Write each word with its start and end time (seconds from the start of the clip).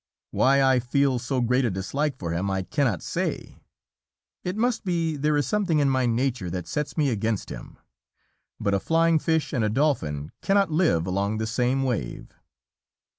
Why 0.31 0.63
I 0.63 0.79
feel 0.79 1.19
so 1.19 1.41
great 1.41 1.63
a 1.63 1.69
dislike 1.69 2.17
for 2.17 2.31
him 2.31 2.49
I 2.49 2.63
cannot 2.63 3.03
say, 3.03 3.59
it 4.43 4.55
must 4.57 4.83
be 4.83 5.15
there 5.15 5.37
is 5.37 5.45
something 5.45 5.77
in 5.77 5.91
my 5.91 6.07
nature 6.07 6.49
that 6.49 6.67
sets 6.67 6.97
me 6.97 7.11
against 7.11 7.51
him, 7.51 7.77
but 8.59 8.73
a 8.73 8.79
flying 8.79 9.19
fish 9.19 9.53
and 9.53 9.63
a 9.63 9.69
Dolphin 9.69 10.31
cannot 10.41 10.71
live 10.71 11.05
along 11.05 11.37
the 11.37 11.45
same 11.45 11.83
wave. 11.83 12.33